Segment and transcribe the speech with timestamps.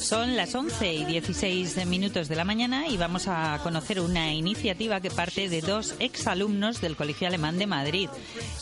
[0.00, 4.98] Son las 11 y 16 minutos de la mañana y vamos a conocer una iniciativa
[5.00, 8.08] que parte de dos exalumnos del Colegio Alemán de Madrid.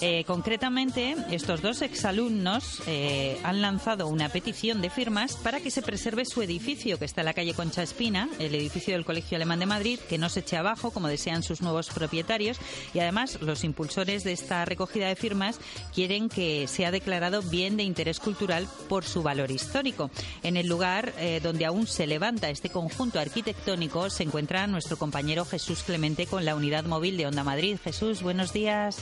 [0.01, 5.80] Eh, concretamente, estos dos exalumnos eh, han lanzado una petición de firmas para que se
[5.80, 9.60] preserve su edificio, que está en la calle Concha Espina, el edificio del Colegio Alemán
[9.60, 12.59] de Madrid, que no se eche abajo, como desean sus nuevos propietarios.
[12.93, 15.60] Y además, los impulsores de esta recogida de firmas
[15.95, 20.10] quieren que sea declarado bien de interés cultural por su valor histórico.
[20.43, 25.45] En el lugar eh, donde aún se levanta este conjunto arquitectónico, se encuentra nuestro compañero
[25.45, 27.79] Jesús Clemente con la unidad móvil de Onda Madrid.
[27.82, 28.96] Jesús, buenos días.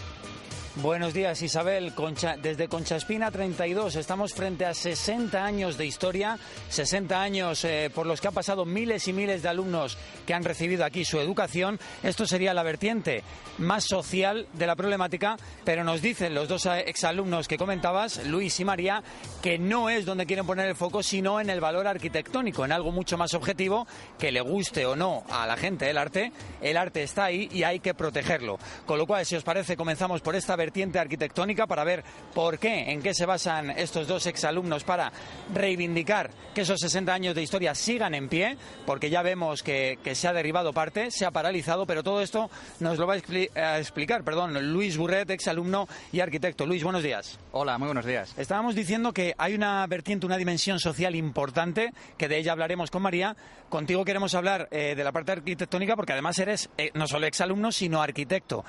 [0.83, 1.95] Buenos días, Isabel.
[2.43, 8.05] Desde Concha Espina 32 estamos frente a 60 años de historia, 60 años eh, por
[8.05, 9.97] los que han pasado miles y miles de alumnos
[10.27, 11.81] que han recibido aquí su educación.
[12.03, 13.23] Esto sería la vertiente
[13.57, 18.67] más social de la problemática, pero nos dicen los dos exalumnos que comentabas, Luis y
[18.67, 19.03] María,
[19.43, 22.93] que no es donde quieren poner el foco, sino en el valor arquitectónico, en algo
[22.93, 23.87] mucho más objetivo,
[24.19, 26.33] que le guste o no a la gente el arte.
[26.61, 28.59] El arte está ahí y hay que protegerlo.
[28.85, 32.03] Con lo cual, si os parece, comenzamos por esta vertiente vertiente arquitectónica para ver
[32.35, 35.13] por qué, en qué se basan estos dos exalumnos para
[35.55, 40.17] reivindicar que esos 60 años de historia sigan en pie, porque ya vemos que, que
[40.17, 42.51] se ha derribado parte, se ha paralizado, pero todo esto
[42.81, 46.67] nos lo va a, expli a explicar, perdón, Luis Burret, exalumno y arquitecto.
[46.67, 47.39] Luis, buenos días.
[47.53, 48.35] Hola, muy buenos días.
[48.37, 53.03] Estábamos diciendo que hay una vertiente, una dimensión social importante, que de ella hablaremos con
[53.03, 53.37] María.
[53.69, 57.71] Contigo queremos hablar eh, de la parte arquitectónica, porque además eres eh, no solo exalumno,
[57.71, 58.65] sino arquitecto.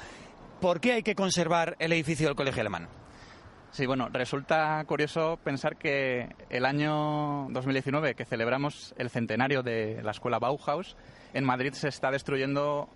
[0.62, 2.90] ¿Por qué hay que conservar el edificio del Colegio Alemán?
[3.70, 10.12] Sí, bueno, resulta curioso pensar que el año 2019, que celebramos el centenario de la
[10.12, 10.98] escuela Bauhaus,
[11.36, 12.90] en Madrid se está destruyendo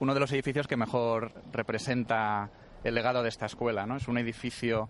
[0.00, 2.50] uno de los edificios que mejor representa
[2.82, 3.86] el legado de esta escuela.
[3.86, 3.96] ¿no?
[3.96, 4.88] Es un edificio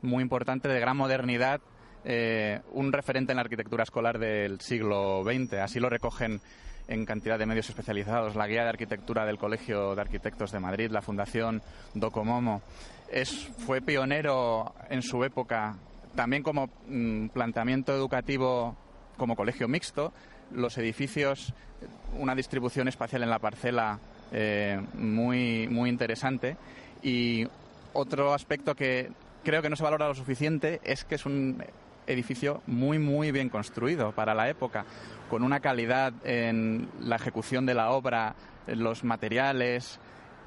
[0.00, 1.60] muy importante, de gran modernidad,
[2.04, 5.54] eh, un referente en la arquitectura escolar del siglo XX.
[5.54, 6.40] Así lo recogen
[6.88, 10.90] en cantidad de medios especializados, la Guía de Arquitectura del Colegio de Arquitectos de Madrid,
[10.90, 11.62] la Fundación
[11.94, 12.62] Docomomo.
[13.10, 15.76] Es, fue pionero en su época
[16.14, 18.76] también como mm, planteamiento educativo
[19.16, 20.12] como colegio mixto,
[20.52, 21.54] los edificios,
[22.18, 23.98] una distribución espacial en la parcela
[24.32, 26.56] eh, muy, muy interesante
[27.02, 27.46] y
[27.92, 29.10] otro aspecto que
[29.44, 31.62] creo que no se valora lo suficiente es que es un
[32.06, 34.84] edificio muy, muy bien construido para la época,
[35.28, 38.34] con una calidad en la ejecución de la obra,
[38.66, 40.00] los materiales,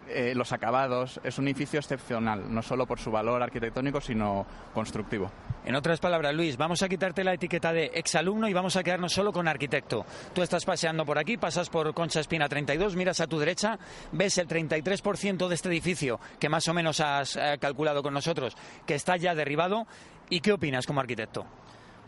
[0.09, 1.19] eh, los acabados.
[1.23, 5.29] Es un edificio excepcional, no solo por su valor arquitectónico, sino constructivo.
[5.65, 9.11] En otras palabras, Luis, vamos a quitarte la etiqueta de exalumno y vamos a quedarnos
[9.11, 10.05] solo con arquitecto.
[10.33, 13.77] Tú estás paseando por aquí, pasas por Concha Espina 32, miras a tu derecha,
[14.13, 18.55] ves el 33% de este edificio que más o menos has eh, calculado con nosotros,
[18.85, 19.87] que está ya derribado.
[20.29, 21.45] ¿Y qué opinas como arquitecto?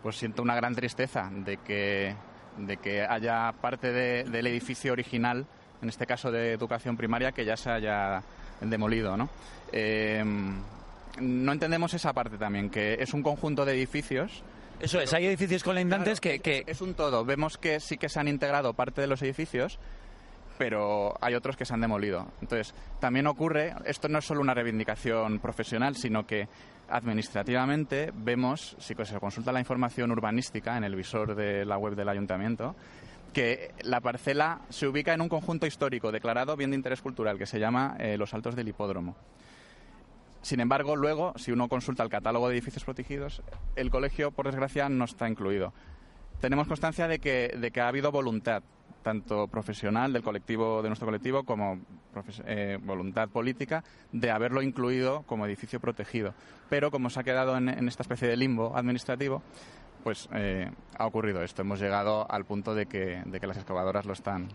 [0.03, 2.15] Pues siento una gran tristeza de que,
[2.57, 5.45] de que haya parte de, del edificio original,
[5.81, 8.21] en este caso de educación primaria, que ya se haya
[8.61, 9.29] demolido, ¿no?
[9.71, 10.23] Eh,
[11.21, 14.43] no entendemos esa parte también, que es un conjunto de edificios.
[14.79, 17.25] Eso es, hay edificios colindantes Claro, que, que- Es un todo.
[17.25, 19.79] Vemos que sí que se han integrado parte de los edificios,
[20.59, 22.27] pero hay otros que se han demolido.
[22.41, 26.49] Entonces, también ocurre, esto no es solo una reivindicación profesional, sino que
[26.89, 32.09] administrativamente vemos, si se consulta la información urbanística en el visor de la web del
[32.09, 32.75] ayuntamiento,
[33.31, 37.45] que la parcela se ubica en un conjunto histórico declarado bien de interés cultural que
[37.45, 39.15] se llama eh, Los Altos del Hipódromo.
[40.41, 43.41] Sin embargo, luego, si uno consulta el catálogo de edificios protegidos,
[43.77, 45.73] el colegio, por desgracia, no está incluido.
[46.41, 48.61] Tenemos constancia de que, de que ha habido voluntad,
[49.03, 51.79] tanto profesional del colectivo, de nuestro colectivo, como
[52.45, 56.33] eh, voluntad política, de haberlo incluido como edificio protegido.
[56.69, 59.41] Pero como se ha quedado en, en esta especie de limbo administrativo,
[60.03, 61.61] pues eh, ha ocurrido esto.
[61.61, 64.47] Hemos llegado al punto de que, de que las excavadoras lo están,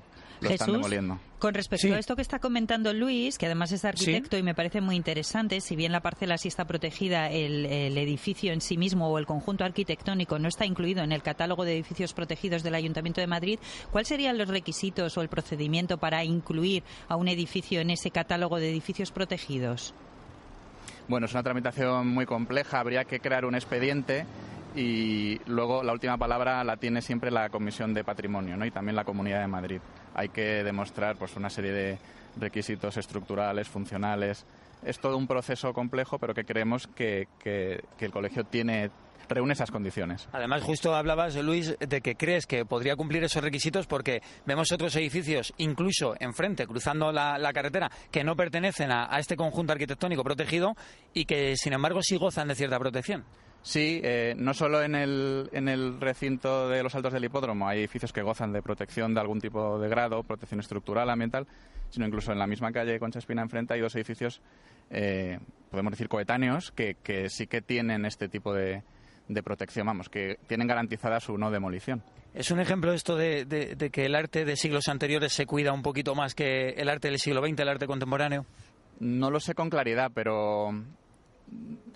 [0.44, 1.19] lo están Jesús, demoliendo.
[1.38, 1.93] con respecto Sí.
[1.93, 5.61] a esto que está comentando Luis, que además es arquitecto y me parece muy interesante,
[5.61, 9.26] si bien la parcela sí está protegida, el, el edificio en sí mismo o el
[9.26, 13.58] conjunto arquitectónico no está incluido en el catálogo de edificios protegidos del Ayuntamiento de Madrid,
[13.91, 18.58] ¿cuáles serían los requisitos o el procedimiento para incluir a un edificio en ese catálogo
[18.58, 19.94] de edificios protegidos?
[21.08, 22.81] Bueno, es una tramitación muy compleja.
[22.81, 24.25] Habría que crear un expediente
[24.75, 28.64] y luego la última palabra la tiene siempre la Comisión de Patrimonio ¿no?
[28.64, 29.81] y también la Comunidad de Madrid.
[30.14, 31.99] Hay que demostrar pues, una serie de
[32.37, 34.44] requisitos estructurales, funcionales.
[34.84, 38.90] Es todo un proceso complejo, pero que creemos que, que el colegio tiene
[39.28, 40.28] reúne esas condiciones.
[40.32, 44.94] Además, justo hablabas, Luis, de que crees que podría cumplir esos requisitos porque vemos otros
[44.96, 50.75] edificios, incluso enfrente, cruzando la, carretera, que no pertenecen a, este conjunto arquitectónico protegido
[51.12, 53.25] y que, sin embargo, sí gozan de cierta protección.
[53.64, 57.78] Sí, eh, no solo en el, en el recinto de los altos del hipódromo hay
[57.78, 61.46] edificios que gozan de protección de algún tipo de grado, protección estructural, ambiental,
[61.88, 64.43] sino incluso en la misma calle Concha Espina enfrente hay dos edificios,
[64.90, 65.38] eh,
[65.70, 68.82] podemos decir coetáneos, que, que sí que tienen este tipo de,
[69.28, 72.02] de protección, vamos, que tienen garantizada su no demolición.
[72.34, 76.14] ¿Es un ejemplo esto de, que el arte de siglos anteriores se cuida un poquito
[76.14, 78.44] más que el arte del siglo XX, el arte contemporáneo?
[79.00, 80.70] No lo sé con claridad, pero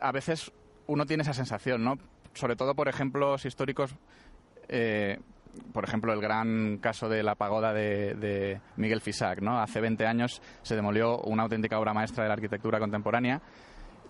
[0.01, 0.53] a veces
[0.89, 1.99] uno tiene esa sensación, ¿no?
[2.35, 3.95] Sobre todo por ejemplos históricos,
[4.69, 5.19] eh,
[5.73, 9.61] por ejemplo, el gran caso de la pagoda de, de, Miguel Fisac, ¿no?
[9.61, 13.41] Hace 20 años se demolió una auténtica obra maestra de la arquitectura contemporánea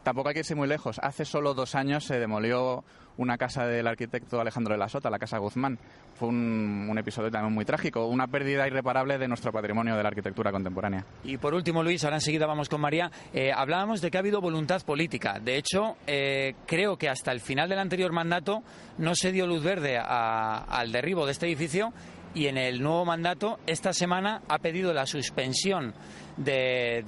[0.02, 0.98] Tampoco hay que irse muy lejos.
[1.02, 2.84] Hace solo dos años se demolió
[3.18, 5.78] una casa del arquitecto Alejandro de la Sota, la Casa Guzmán.
[6.14, 10.50] Fue un, episodio también muy trágico, una pérdida irreparable de nuestro patrimonio de la arquitectura
[10.50, 11.04] contemporánea.
[11.24, 13.10] Y por último, Luis, ahora enseguida vamos con María.
[13.32, 15.38] Eh, hablábamos de que ha habido voluntad política.
[15.40, 18.62] De hecho, eh, creo que hasta el final del anterior mandato
[18.98, 21.92] no se dio luz verde al derribo de este edificio
[22.34, 25.94] y en el nuevo mandato esta semana ha pedido la suspensión
[26.36, 26.98] de,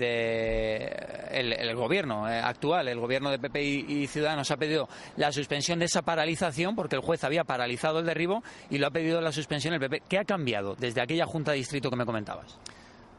[1.30, 5.84] el, gobierno eh, actual, el gobierno de PP y, Ciudadanos ha pedido la suspensión de
[5.84, 9.74] esa paralización porque el juez había paralizado el derribo y lo ha pedido la suspensión
[9.74, 10.02] el PP.
[10.08, 12.58] ¿Qué ha cambiado desde aquella junta de distrito que me comentabas?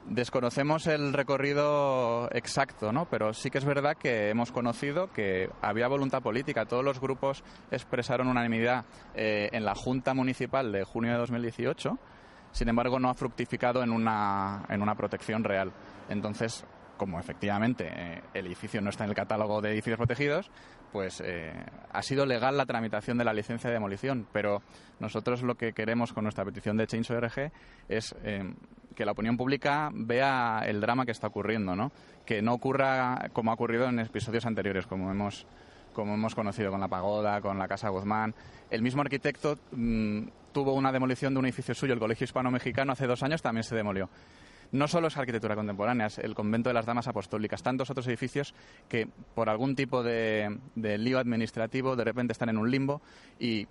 [0.08, 3.06] Desconocemos el recorrido exacto, ¿no?
[3.06, 6.66] pero sí que es verdad que hemos conocido que había voluntad política.
[6.66, 11.98] Todos los grupos expresaron unanimidad eh, en la Junta Municipal de junio de 2018,
[12.52, 15.72] sin embargo no ha fructificado en una, en una protección real.
[16.10, 16.66] Entonces,
[16.98, 20.52] como efectivamente eh, el edificio no está en el catálogo de edificios protegidos,
[20.92, 21.54] pues eh,
[21.92, 24.62] ha sido legal la tramitación de la licencia de demolición, pero
[25.00, 27.52] nosotros lo que queremos con nuestra petición de Change ORG
[27.90, 28.54] es eh,
[28.96, 31.92] que la opinión pública vea el drama que está ocurriendo, ¿no?
[32.26, 35.46] Que no ocurra como ha ocurrido en episodios anteriores, como hemos
[35.94, 38.34] como hemos conocido con la pagoda, con la Casa Guzmán.
[38.70, 40.22] El mismo arquitecto mm,
[40.54, 43.76] tuvo una demolición de un edificio suyo, el Colegio Hispano-Mexicano, hace dos años también se
[43.76, 44.10] demolió
[44.72, 48.54] no solo es arquitectura contemporánea, es el convento de las damas apostólicas, tantos otros edificios
[48.88, 53.02] que por algún tipo de, de lío administrativo de repente están en un limbo
[53.40, 53.68] y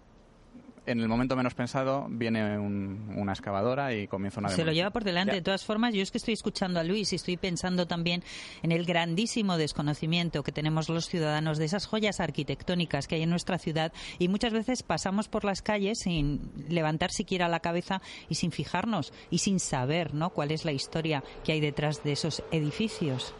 [0.90, 5.04] en el momento menos pensado viene una excavadora y comienza una Se lo lleva por
[5.04, 5.34] delante.
[5.34, 8.22] De todas formas, yo es que estoy escuchando a Luis y estoy pensando también
[8.62, 13.30] en el grandísimo desconocimiento que tenemos los ciudadanos de esas joyas arquitectónicas que hay en
[13.30, 18.34] nuestra ciudad y muchas veces pasamos por las calles sin levantar siquiera la cabeza y
[18.36, 20.30] sin fijarnos y sin saber ¿no?
[20.30, 23.34] cuál es la historia que hay detrás de esos edificios.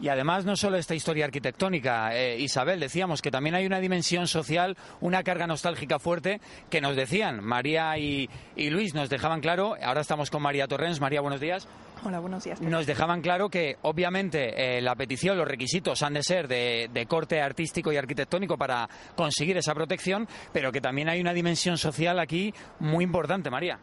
[0.00, 4.26] Y además no solo esta historia arquitectónica, eh, Isabel, decíamos que también hay una dimensión
[4.26, 6.40] social, una carga nostálgica fuerte
[6.70, 11.00] que nos decían María y, Luis, nos dejaban claro, ahora estamos con María Torrens.
[11.00, 11.68] María, buenos días.
[12.04, 12.60] Hola, buenos días.
[12.60, 17.06] Nos dejaban claro que obviamente eh, la petición, los requisitos han de ser de, de,
[17.06, 22.18] corte artístico y arquitectónico para conseguir esa protección, pero que también hay una dimensión social
[22.18, 23.78] aquí muy importante, María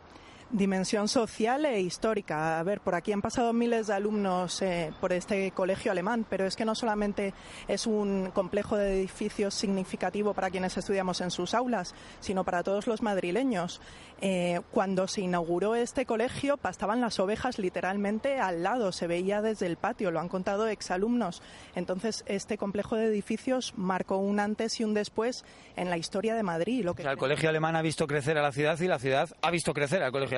[0.51, 2.59] dimensión social e histórica.
[2.59, 6.45] A ver, por aquí han pasado miles de alumnos eh, por este colegio alemán, pero
[6.45, 7.33] es que no solamente
[7.67, 12.87] es un complejo de edificios significativo para quienes estudiamos en sus aulas, sino para todos
[12.87, 13.81] los madrileños.
[14.23, 19.65] Eh, cuando se inauguró este colegio, pastaban las ovejas literalmente al lado, se veía desde
[19.65, 21.41] el patio, lo han contado exalumnos.
[21.75, 25.43] Entonces, este complejo de edificios marcó un antes y un después
[25.75, 26.83] en la historia de Madrid.
[26.83, 29.49] Lo que el colegio alemán ha visto crecer a la ciudad y la ciudad ha
[29.49, 30.37] visto crecer al colegio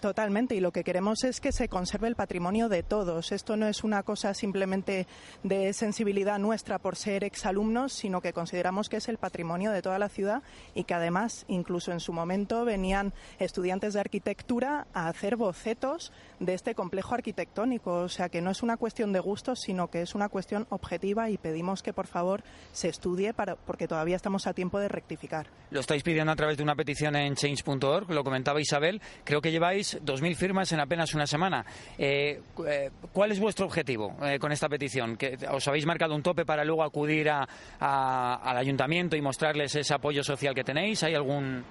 [0.00, 3.32] Totalmente, y lo que queremos es que se conserve el patrimonio de todos.
[3.32, 5.06] Esto no es una cosa simplemente
[5.42, 9.98] de sensibilidad nuestra por ser exalumnos, sino que consideramos que es el patrimonio de toda
[9.98, 10.42] la ciudad
[10.74, 16.54] y que además, incluso en su momento, venían estudiantes de arquitectura a hacer bocetos de
[16.54, 17.92] este complejo arquitectónico.
[18.00, 21.28] O sea que no es una cuestión de gustos, sino que es una cuestión objetiva
[21.28, 22.42] y pedimos que por favor
[22.72, 25.48] se estudie para, porque todavía estamos a tiempo de rectificar.
[25.70, 29.00] Lo estáis pidiendo a través de una petición en change.org, lo comentaba Isabel.
[29.24, 31.64] Creo que lleváis 2.000 firmas en apenas una semana.
[31.98, 35.16] Eh, eh, ¿Cuál es vuestro objetivo eh, con esta petición?
[35.16, 37.46] ¿Que ¿Os habéis marcado un tope para luego acudir a,
[37.80, 41.02] al ayuntamiento y mostrarles ese apoyo social que tenéis?
[41.02, 41.64] ¿Hay algún...?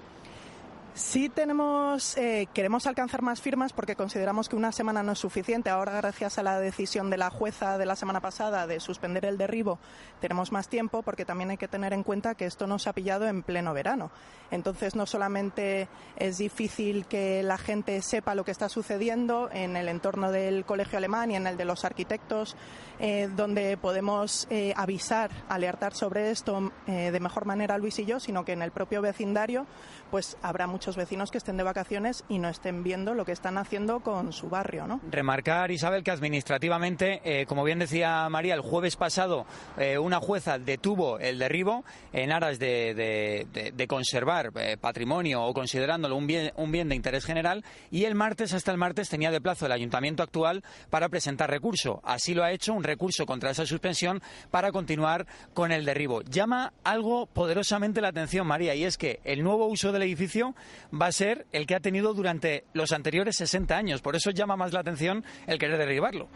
[0.94, 5.70] Sí tenemos, eh, queremos alcanzar más firmas porque consideramos que una semana no es suficiente.
[5.70, 9.38] Ahora, gracias a la decisión de la jueza de la semana pasada de suspender el
[9.38, 9.78] derribo,
[10.20, 13.28] tenemos más tiempo porque también hay que tener en cuenta que esto nos ha pillado
[13.28, 14.10] en pleno verano.
[14.50, 19.88] Entonces, no solamente es difícil que la gente sepa lo que está sucediendo en el
[19.88, 22.56] entorno del colegio alemán y en el de los arquitectos,
[22.98, 28.44] eh, donde podemos eh, avisar, alertar sobre esto de mejor manera Luis y yo, sino
[28.44, 29.66] que en el propio vecindario,
[30.10, 33.58] pues habrá muchos vecinos que estén de vacaciones y no estén viendo lo que están
[33.58, 34.86] haciendo con su barrio.
[34.86, 34.98] ¿no?
[35.10, 39.44] Remarcar, Isabel, que administrativamente, eh, como bien decía María, el jueves pasado
[39.76, 41.84] eh, una jueza detuvo el derribo
[42.14, 47.62] en aras de, conservar eh, patrimonio o considerándolo un bien, un bien de interés general
[47.90, 52.00] y el martes, hasta el martes, tenía de plazo el ayuntamiento actual para presentar recurso.
[52.04, 56.22] Así lo ha hecho, un recurso contra esa suspensión para continuar con el derribo.
[56.22, 60.54] Llama algo poderosamente la atención, María, y es que el nuevo uso del edificio
[60.92, 64.02] va a ser el que ha tenido durante los anteriores 60 años.
[64.02, 66.28] Por eso llama más la atención el querer derribarlo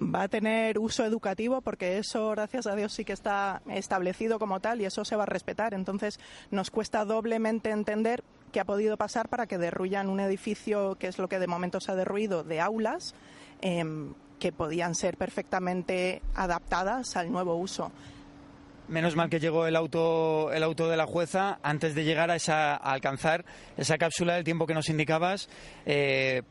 [0.00, 4.60] va a tener uso educativo porque eso, gracias a Dios, sí que está establecido como
[4.60, 5.74] tal y eso se va a respetar.
[5.74, 6.18] Entonces,
[6.50, 11.18] nos cuesta doblemente entender qué ha podido pasar para que derruyan un edificio, que es
[11.18, 13.14] lo que de momento se ha derruido, de aulas,
[13.60, 17.92] em, que podían ser perfectamente adaptadas al nuevo uso.
[18.88, 22.36] Menos mal que llegó el auto, el auto de la jueza antes de llegar a,
[22.36, 23.44] esa, alcanzar
[23.76, 25.48] esa cápsula del tiempo que nos indicabas.
[25.86, 26.42] Eh,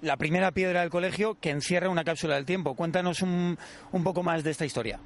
[0.00, 2.74] la primera piedra del colegio que encierra una cápsula del tiempo.
[2.74, 3.58] Cuéntanos un,
[3.92, 5.00] un poco más de esta historia.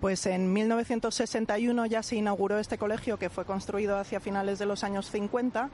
[0.00, 4.84] Pues en 1961 ya se inauguró este colegio que fue construido hacia finales de los
[4.84, 5.70] años 50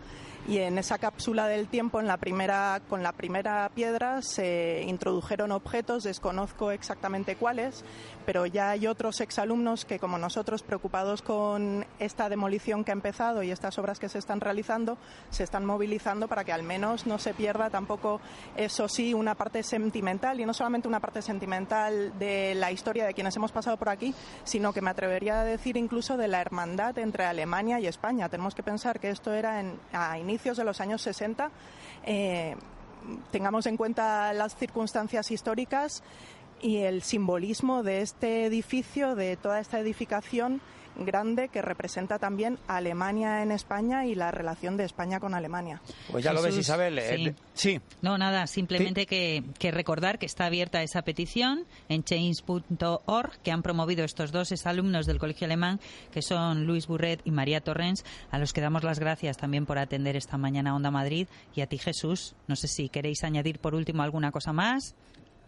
[0.46, 5.52] y en esa cápsula del tiempo, en la primera, con la primera piedra, se introdujeron
[5.52, 7.82] objetos, desconozco exactamente cuáles,
[8.26, 13.42] pero ya hay otros exalumnos que, como nosotros, preocupados con esta demolición que ha empezado
[13.42, 14.98] y estas obras que se están realizando,
[15.30, 18.20] se están movilizando para que al menos no se pierda tampoco,
[18.54, 23.14] eso sí, una parte sentimental y no solamente una parte sentimental de la historia de
[23.14, 24.13] quienes hemos pasado por aquí,
[24.44, 28.28] sino que me atrevería a decir incluso de la hermandad entre Alemania y España.
[28.28, 31.50] Tenemos que pensar que esto era en, a inicios de los años 60.
[32.04, 32.56] Eh,
[33.30, 36.02] tengamos en cuenta las circunstancias históricas
[36.60, 40.60] y el simbolismo de este edificio, de toda esta edificación
[40.96, 45.80] grande que representa también Alemania en España y la relación de España con Alemania.
[46.10, 46.98] Pues ya lo ves, Isabel.
[46.98, 47.80] Eh, sí.
[48.02, 54.04] No, nada, simplemente que, recordar que está abierta esa petición en change.org que han promovido
[54.04, 55.80] estos dos exalumnos del Colegio Alemán,
[56.12, 59.78] que son Luis Burret y María Torrens, a los que damos las gracias también por
[59.78, 62.34] atender esta mañana Onda Madrid y a ti, Jesús.
[62.46, 64.94] No sé si queréis añadir por último alguna cosa más.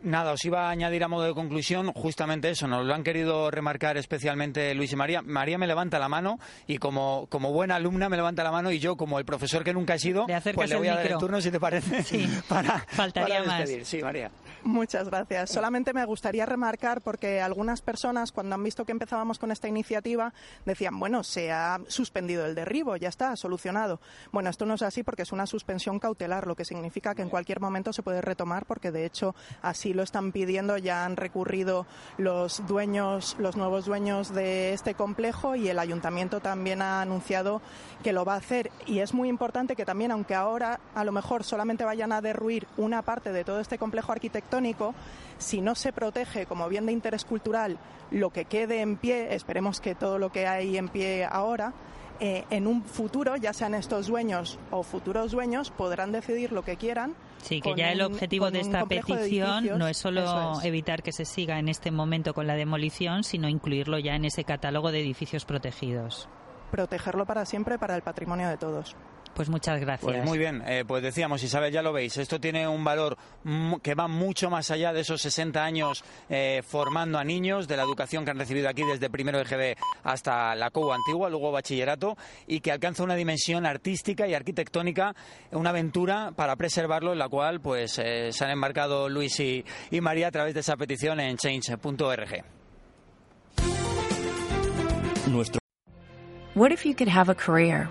[0.03, 3.50] Nada, os iba a añadir a modo de conclusión justamente eso, nos lo han querido
[3.50, 5.23] remarcar especialmente Luis y María.
[5.23, 8.79] María me levanta la mano y como, como buena alumna me levanta la mano y
[8.79, 11.41] yo como el profesor que nunca he sido, pues le voy a dar el turno
[11.41, 13.69] si te parece sí, para, faltaría Más.
[13.83, 14.31] Sí, María.
[14.67, 15.51] Muchas gracias.
[15.51, 20.35] Solamente me gustaría remarcar porque algunas personas cuando han visto que empezábamos con esta iniciativa
[20.65, 24.01] decían, bueno, se ha suspendido el derribo, ya está, solucionado.
[24.33, 27.29] Bueno, esto no es así porque es una suspensión cautelar, lo que significa que en
[27.29, 31.87] cualquier momento se puede retomar porque de hecho así lo están pidiendo, ya han recurrido
[32.19, 37.63] los dueños, los nuevos dueños de este complejo y el ayuntamiento también ha anunciado
[38.03, 41.13] que lo va a hacer y es muy importante que también aunque ahora a lo
[41.13, 44.56] mejor solamente vayan a derruir una parte de todo este complejo arquitectónico
[45.39, 47.79] si no se protege como bien de interés cultural
[48.11, 51.73] lo que quede en pie, esperemos que todo lo que hay en pie ahora,
[52.21, 56.77] eh, en un futuro, ya sean estos dueños o futuros dueños, podrán decidir lo que
[56.77, 57.15] quieran.
[57.43, 61.59] Sí, que ya el objetivo de esta petición no es solo evitar que se siga
[61.59, 66.29] en este momento con la demolición, sino incluirlo ya en ese catálogo de edificios protegidos.
[66.71, 68.97] Protegerlo para siempre, para el patrimonio de todos.
[69.37, 70.11] Pues muchas gracias.
[70.11, 73.19] Pues muy bien, eh, pues decíamos, Isabel, ya lo veis, esto tiene un valor
[73.83, 77.83] que va mucho más allá de esos 60 años eh, formando a niños, de la
[77.83, 82.16] educación que han recibido aquí desde primero de GB hasta la COU antigua, luego bachillerato,
[82.47, 85.14] y que alcanza una dimensión artística y arquitectónica,
[85.50, 90.00] una aventura para preservarlo, en la cual pues eh, se han embarcado Luis y, y
[90.00, 92.43] María a través de esa petición en change.org.
[95.28, 95.61] Nuestro
[96.55, 97.90] What if you could have a career